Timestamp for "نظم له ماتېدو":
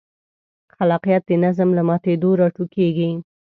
1.43-2.29